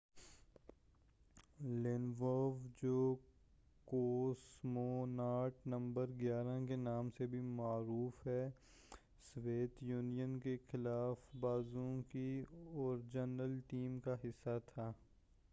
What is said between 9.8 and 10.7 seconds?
union کے